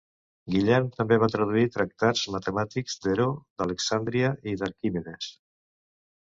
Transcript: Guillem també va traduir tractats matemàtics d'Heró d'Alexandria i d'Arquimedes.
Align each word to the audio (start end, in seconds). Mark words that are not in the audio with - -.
Guillem 0.53 0.85
també 0.93 1.17
va 1.23 1.27
traduir 1.33 1.65
tractats 1.75 2.23
matemàtics 2.37 2.97
d'Heró 3.05 3.27
d'Alexandria 3.61 4.33
i 4.53 4.57
d'Arquimedes. 4.63 5.31